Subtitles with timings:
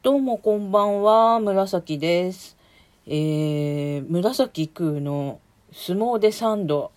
[0.00, 2.56] どうもこんばんは、紫です。
[3.08, 5.40] えー、紫空の
[5.72, 6.92] 相撲で3度。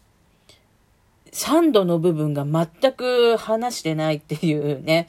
[1.32, 5.08] 3度の部分が全く話してないっていうね。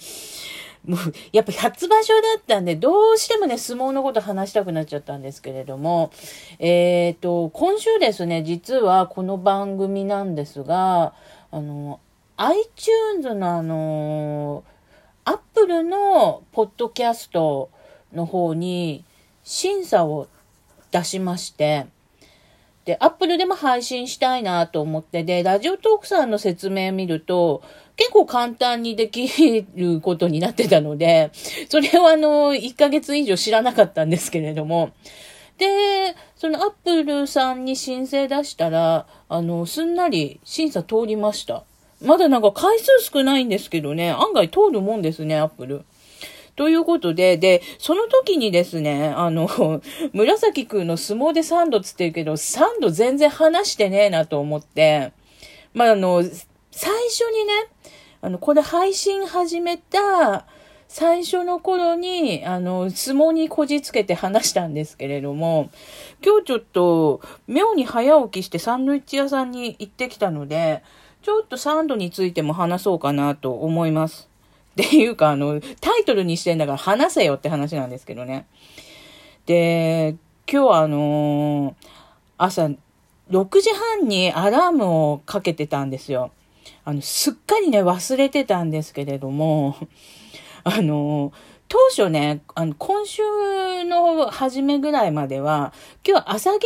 [0.86, 0.98] もう、
[1.32, 6.10] やっぱ初場所だったんで、どうしてもね、相撲のこと話したくなっちゃったんですけれども、
[6.60, 11.12] えっ、と、今週ですね、実はこの番組なんですが、
[11.50, 12.00] あの、
[12.38, 14.64] iTunes のあの、
[15.26, 17.68] アップルのポッドキャスト
[18.12, 19.04] の方に
[19.44, 20.28] 審査を
[20.90, 21.86] 出しまして、
[22.84, 27.62] で、アップルでも配信したいなと思って、で、ラジオトークさんの説明見ると、
[27.96, 31.30] 結構簡単にできることになってたので、
[31.68, 34.90] それをあの、1ヶ月以上知らなかったんですけれども、
[35.58, 41.62] で、そのアップルさんに申請出したら、あの、すんなり審査通りました。
[42.00, 45.84] まだなんか回数少ないんですけどね、案外通るもんですね、アップル。
[46.54, 49.48] ということで、で、その時にですね、あの、
[50.12, 55.12] 紫くんの相撲で3度つってるけど、3度全然話してねえなと思って、
[55.72, 57.52] まあ、あの、最初にね、
[58.20, 60.46] あの、これ配信始めた
[60.88, 65.70] 最初の頃に、あの、相撲にこじつけて話したんですけれども、
[66.22, 70.82] 今日ちょっと、妙に早起きしてサンドイッチ屋さんに行ってきたので、
[71.22, 74.31] ちょっとサンドについても話そうかなと思います。
[74.72, 78.46] っていうか、あの、タイトルにしてんだから話せよって話なんですけどね。
[79.46, 80.16] で、
[80.50, 82.02] 今日はあのー
[82.38, 82.68] 朝
[83.30, 83.70] 6時
[84.00, 86.32] 半にアラームをかけてたんですよ。
[86.84, 89.76] あの、すっかりね、忘れてたんですけれども、
[90.64, 91.32] あの、
[91.68, 93.22] 当初ね、あの、今週
[93.84, 95.72] の初めぐらいまでは、
[96.04, 96.58] 今日は朝稽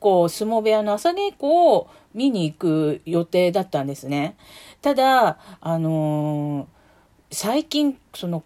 [0.00, 4.36] 古、相撲部屋の朝稽古を見に行く予定だったんですね。
[4.80, 6.68] ただ、あの
[7.34, 8.44] 最近、その、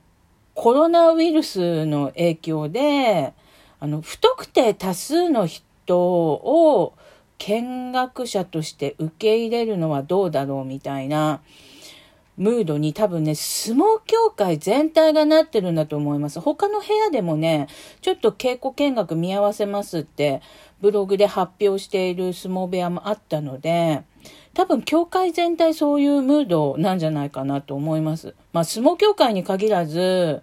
[0.54, 3.34] コロナウイルスの影響で、
[3.80, 6.94] あの、不特定多数の人を
[7.36, 11.42] 見学者として受け入れるのはどうだろうみたいな
[12.38, 16.40] ムードに多分ね、相撲協会全体がなってるんだと思います。
[16.40, 17.66] 他の部屋でもね、
[18.00, 20.40] ちょっと稽古見学見合わせますって、
[20.80, 24.02] ブログで発表している相撲部屋もあったので、
[24.58, 28.34] 多分協会全体そういうムードなんじゃないかなと思います。
[28.52, 30.42] まあ相撲協会に限らず、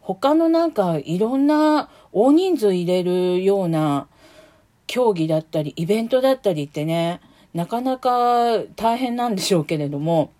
[0.00, 4.06] 他のなんかいろんな大人数入れるような
[4.86, 7.22] 競技だったり、イベントだったりってね、
[7.54, 10.30] なかなか大変なんでしょうけれども、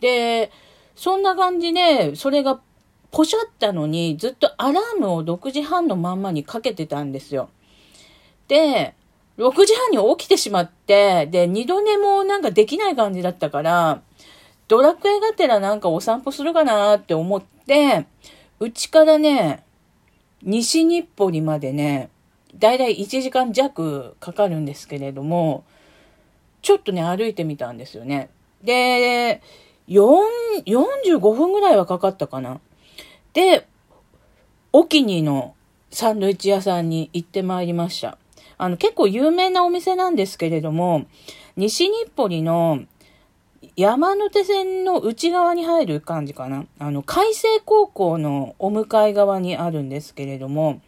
[0.00, 0.50] で、
[0.96, 2.60] そんな感じで、それが
[3.12, 7.48] ポシャったのに、ずっとアラームを6時半のまんまにかけてたんですよ。
[8.48, 8.96] で、
[9.38, 14.02] 6時半に起きてしまって、で、二度寝もなんかできない感じだったから、
[14.66, 18.06] ドラクエがてらなんかお散歩するかなって思って、
[18.58, 19.64] うちからね、
[20.42, 22.10] 西日暮里までね、
[22.54, 25.64] だいたい1時間弱かかるんですけれども、
[26.60, 28.30] ちょっとね、歩いてみたんですよね。
[28.62, 29.40] で、
[29.86, 30.10] 4
[30.66, 32.60] 45分ぐらいはかかったかな。
[33.32, 33.68] で、
[34.72, 35.54] お気にの
[35.90, 38.18] サンドイッチ屋さんに行ってまいりました。
[38.58, 41.06] あの、結構有名なお店なんですけれども、
[41.56, 42.80] 西日暮里の
[43.76, 46.66] 山手線の内側に入る感じかな。
[46.78, 50.80] あの、海星高校のお向かい側にあるんですけれども、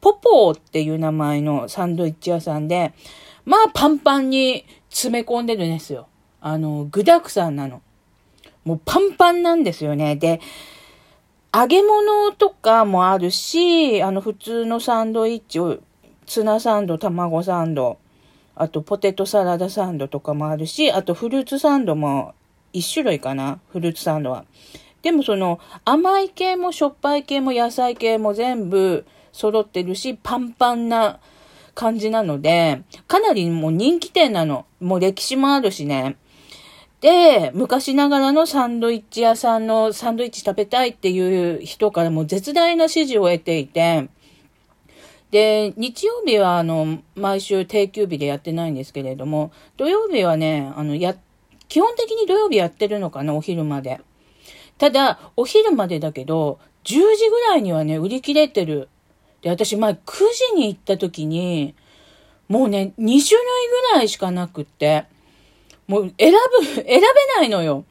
[0.00, 2.92] ポポーっていう名前のサンドイッチ屋さんで、
[3.44, 6.08] まあパンパンに詰め込んでるんですよ。
[6.40, 7.82] あの、具沢山なの。
[8.64, 10.16] もうパンパンなんですよね。
[10.16, 10.40] で、
[11.54, 15.78] 揚げ物とかもあるし、あの普通のサンドイッチを、
[16.26, 17.98] ツナサンド、卵サンド、
[18.54, 22.34] あとポテトサラダサンドとかもあるし、あとフルーツサンドも
[22.72, 24.44] 一種類かな、フルーツサンドは。
[25.02, 31.20] でもその甘い系もしょっぱい系も野菜系も全部揃ってるし、パンパンな
[31.74, 34.64] 感じなので、かなりもう人気店なの。
[34.80, 36.16] もう歴史もあるしね。
[37.02, 44.08] で、昔ながらのサンドイッチ屋さんのサンドイッチ食べたいっていう人からも絶大な支持を得ていて、
[45.36, 51.14] で、日曜日はあの、毎週定休日でやってないんですけれども、土曜日はね、あの、や、
[51.68, 54.00] 基本的に土曜日やってるのかな、お昼まで。
[54.78, 58.88] ただ、お昼までだけど、10時ぐらいにはね、売り切れてる。
[59.42, 59.98] で、私前9
[60.54, 61.74] 時に行った時に、
[62.48, 63.20] もうね、2種類
[63.92, 65.04] ぐらいしかなくって、
[65.86, 67.00] もう選ぶ、 選べ
[67.36, 67.84] ないのよ。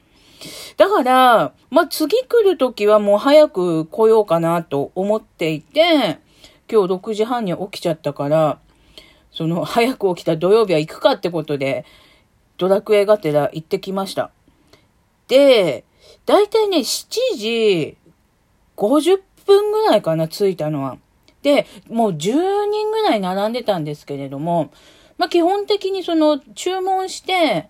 [0.76, 6.18] だから、まあ、次来る時はもう早く来ようかなと思っていて、
[6.70, 8.58] 今日6時半に起きちゃったから、
[9.30, 11.84] その 早く起きた土曜日は行くかってことで、
[12.58, 14.30] ドラクエがてら行ってきました。
[15.28, 15.84] で、
[16.24, 17.96] だいたいね、7時
[18.76, 20.98] 50分ぐらいかな、着いたのは。
[21.42, 24.70] で、もう10人ぐらい並んでたんですけれども、
[25.18, 27.68] まあ、基本的にその注文して、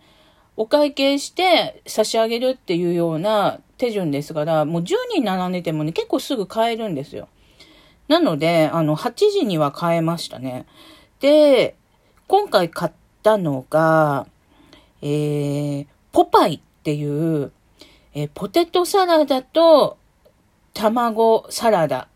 [0.57, 7.29] お会計して差し上げるっていうような手順ですから、もう10人並んでてもね、結構すぐ買えるんですよ。
[8.09, 10.67] なので、あの、8時には買えましたね。
[11.21, 11.77] で、
[12.29, 12.93] 今回買っ
[13.23, 14.27] たのが、
[15.03, 17.53] えー、ポパイっていう、
[18.15, 19.99] えー、ポテトサラダと
[20.73, 22.09] 卵サラダ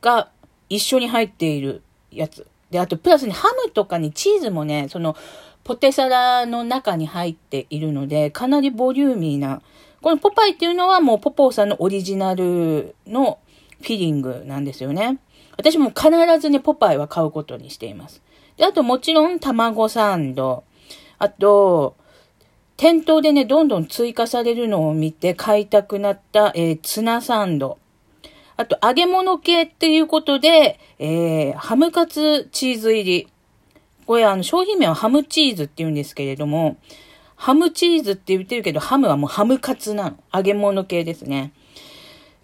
[0.00, 0.30] が
[0.68, 2.46] 一緒に入っているやつ。
[2.70, 5.16] で、あと、プラスにハムとかにチーズもね、その、
[5.64, 9.62] ポテサラの中に入っているので、かなりボリューミーな。
[10.00, 13.38] このポパイっていうのはもうポポーさんのオリジナルの
[13.80, 15.18] フィリングなんですよね。
[15.56, 18.22] 私も必ずね、ポパイは買うことにしています。
[18.56, 20.64] で、あともちろん卵サンド。
[21.18, 21.96] あと、
[22.76, 27.78] 店頭でね、どんどん追加されるのを見て買いたくなった、えー、ツナサンド。
[28.58, 33.28] あと、揚げ物系っていうことで、えー、ハムカツチーズ入り。
[34.06, 36.76] これあの商品名はハムチーズって言うんですけれども、
[37.34, 40.16] ハムチーズって言ってるけど、ハムはもうハムカツなの。
[40.32, 41.52] 揚げ物系ですね。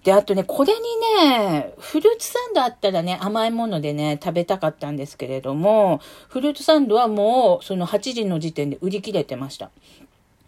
[0.05, 0.81] で、あとね、これに
[1.21, 9.71] ね、フルーツサンドあったらね、甘いものでね、食べたかったんですけれども、フルーツサンドはもう、その8時の時点で売り切れてました。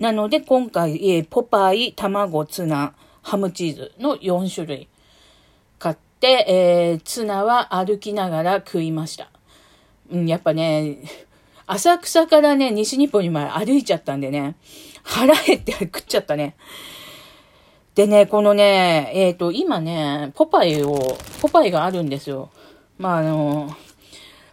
[0.01, 4.89] なので、今回、ポパイ、卵、ツナ、ハムチーズの4種類
[5.79, 9.31] 買って、えー、ツナは歩きながら食いました。
[10.11, 10.99] うん、やっぱね、
[11.67, 14.57] 浅草からね、西日本に前歩いちゃったんでね、
[15.05, 16.57] 腹減って食っちゃったね。
[17.95, 22.51] でね、このね、えっ、ー、と、今ね、ポパイを、ポパイがあるんですよ。
[22.99, 23.77] まあ、あの、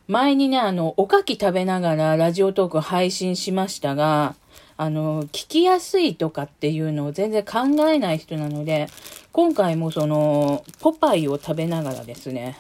[0.08, 4.36] 前にね、あの、おかき食べながらラジオトーク配信しましたが、
[4.78, 8.88] あの、聞きやすいとかっていうのを全然考えない人なので、
[9.32, 12.58] 今回もその、ポパイを食べながらですね、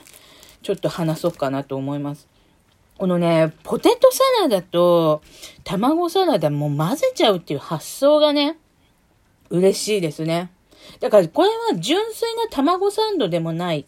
[0.63, 2.27] ちょっと話そうかなと思います。
[2.98, 5.22] このね、ポテトサラダと
[5.63, 8.57] 卵サラダも混ぜちゃうっていう発想がね、
[9.50, 10.50] 嬉しいですね。
[11.00, 13.86] だからこれは純粋な卵サンドでもない。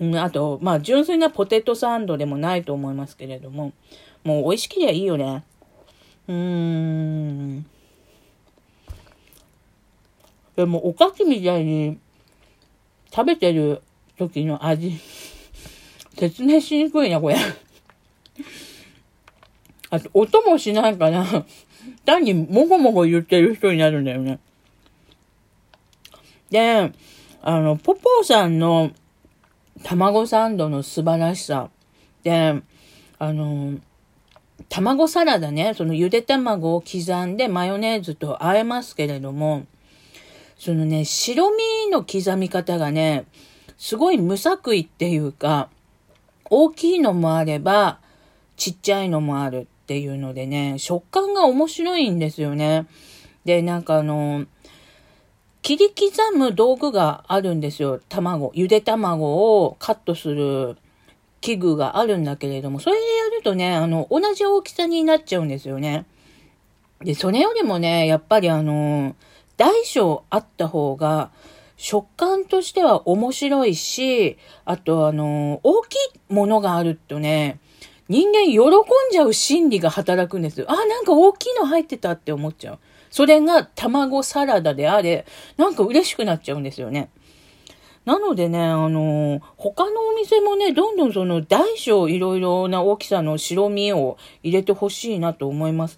[0.00, 3.72] うん、あと、まあ純粋なポテトサンドでもないと思いますけれども、
[4.24, 5.44] もう美味しけりゃいいよね。
[6.28, 7.66] うーん。
[10.56, 11.98] でもおかきみたいに
[13.12, 13.82] 食べてる
[14.18, 14.92] 時の味、
[16.16, 17.36] 説明しにくいな、これ。
[19.90, 21.24] あと、音もしないから、
[22.04, 24.38] 単にもごもご言ってる人になるんだよね。
[26.54, 26.92] で、
[27.42, 28.92] あの、ポポーさんの
[29.82, 31.68] 卵サンドの素晴らしさ。
[32.22, 32.62] で、
[33.18, 33.80] あの、
[34.68, 39.66] 卵サラダね、そのゆで卵を刻んでマヨネーズと和えますけれども、
[40.56, 43.24] そのね、白身の刻み方がね、
[43.76, 45.70] すごい無作為っていうか、
[46.48, 47.98] 大きいのもあれば、
[48.56, 52.86] ちっちゃいのもあるっていうのでね、食感が面白いんですよね。
[53.44, 54.46] で、なんかあの、
[55.64, 57.98] 切り刻む道具があるんですよ。
[58.10, 58.52] 卵。
[58.54, 60.76] ゆで卵をカットする
[61.40, 66.04] 器具があるんだけれども、それでやるとね、あの、同じ大きさになっちゃうんですよね。
[67.00, 69.16] で、それよりもね、やっぱりあの、
[69.56, 71.30] 大小あった方が、
[71.78, 77.58] 食感としては面白いし、あとあの、大きいものがあるとね、
[78.10, 80.66] 人間喜んじゃう心理が働くんですよ。
[80.68, 82.78] あ、なんか大きいの入ってたって思っちゃう。
[83.14, 85.24] それが卵サラダであれ、
[85.56, 87.10] なんか嬉しくなっちゃうんですよね。
[88.04, 95.96] なのでね、あの、他のお店もね、どんどんその大小いろいろな大きさの白身を入れてほしいなと思います。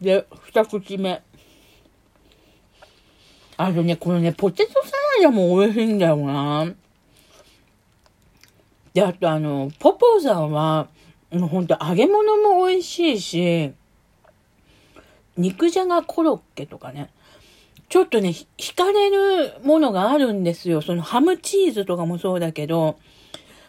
[0.00, 1.20] で、二口目。
[3.56, 6.72] あとね、このね、ポテトサラダも美味しいんだよな。
[8.94, 10.86] で、あとあの、ポポさんは、
[11.32, 13.72] ほんと揚げ物も美味しいし、
[15.36, 17.10] 肉じゃがコロッケとかね、
[17.88, 20.80] ちょっとね、惹かれるものがあるんですよ。
[20.80, 22.98] そのハムチーズとかもそうだけど、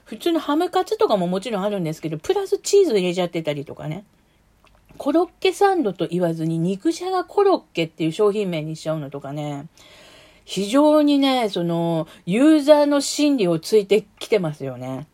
[0.06, 4.06] 普通のハムカツとかももちろんあるんですけど、プラスチーズ入れちゃってたりとかね。
[4.98, 9.68] コロッケサンドと言わずに肉じゃがコロッケっていう商品名にしちゃうのとかね。
[10.46, 15.08] 非常にね、その、ユーザーの心理をついてきてますよね。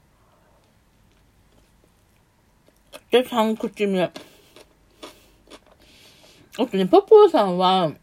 [3.11, 4.11] で、3口目。
[6.59, 7.93] あとね、ポポーさんは、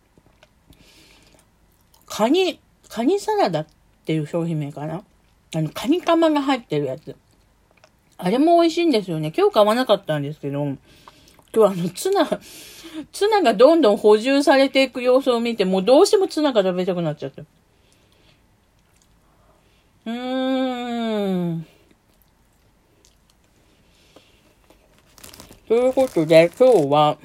[2.07, 2.59] カニ、
[2.89, 3.67] カニサラダっ
[4.07, 5.03] ていう商品名かな？
[5.55, 7.15] あの、カニカマが入ってるやつ。
[8.17, 9.31] あれも美味しいんですよね。
[9.37, 10.79] 今日買わなかったんですけど、今
[11.53, 12.27] 日はあの、ツナ、
[13.13, 17.43] ツナがどんどん補充されていく様子を見て、もうどうしてもツナが食べたくなっちゃった。
[17.43, 21.67] うーん。
[25.69, 27.19] ということで、今日は、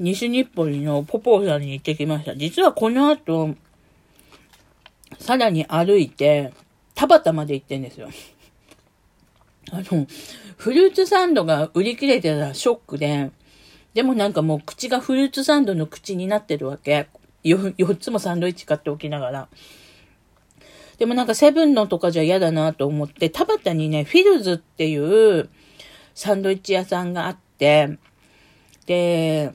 [0.00, 2.36] 西日暮里のポポーさんに行ってきました。
[2.36, 3.54] 実はこの後、
[5.18, 6.52] さらに歩いて、
[6.94, 8.08] 田端まで行ってんですよ。
[9.72, 10.06] あの、
[10.56, 13.30] フルーツサンドが売り切れてたらショックで、
[13.94, 17.08] でもなんかもう口がフルーツサンドの口になってるわけ。
[17.44, 19.48] 4, 4つもサンドイッチ買っておきながら。
[20.98, 25.48] でもなんかセブンのとかじゃ嫌だなと思って、田端にね、フィルズっていう
[26.14, 27.98] サンドイッチ屋さんがあって、
[28.86, 29.52] で、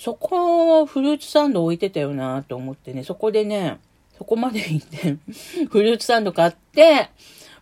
[0.00, 3.78] そこを、フルーツサンド置いてたよなと思ってね、そこでね、
[4.16, 5.18] そこまで行って、
[5.68, 7.10] フルーツサンド買って、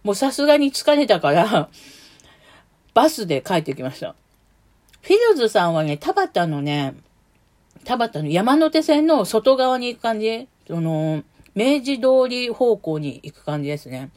[0.04, 1.68] もうさすがに疲れたから、
[2.95, 4.14] バスで帰ってきました。
[5.02, 6.95] フィルズさんはね、田端のね、
[7.85, 10.47] 田端の山手線の外側に行く感じ？
[10.68, 11.25] その、
[11.57, 14.11] 明治通り方向に行く感じですね。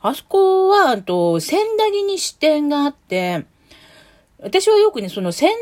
[0.00, 3.44] あそこは、あと、千駄木に支店があって、
[4.40, 5.54] 私はよくね、その千駄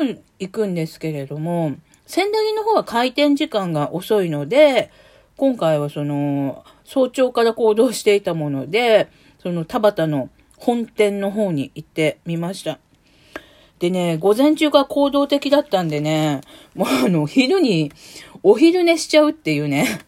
[0.00, 1.74] 木の方行くんですけれども、
[2.06, 4.90] 千駄木の方は開店時間が遅いので、
[5.36, 9.08] 今回はその、早朝から行動していたもので、
[9.42, 12.78] その田端の本店の方に行ってみました。
[13.80, 16.40] でね、午前中が行動的だったんでね、
[16.74, 17.90] もうあの、昼に
[18.44, 20.00] お昼寝しちゃうっていうね。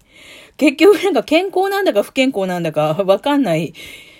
[0.56, 3.74] 結局なんか健康なんだか不健康なんだかわかんない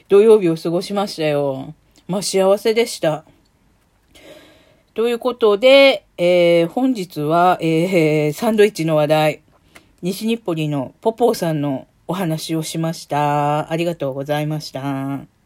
[0.08, 1.74] 土曜日を過ごしましたよ。
[2.10, 3.24] まあ幸せでした。
[4.94, 9.42] ということで、えー、本日は、えー、サンドイッチの話題、
[10.02, 13.70] 西日暮里のポポーさんのお話をしました。
[13.70, 15.39] ありがとうございました。